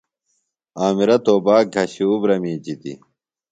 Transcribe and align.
عامرہ 0.81 1.17
توباک 1.25 1.65
گھشیۡ 1.73 2.09
اُبرہ 2.11 2.37
می 2.41 2.51
جِتیۡ۔ 2.63 2.99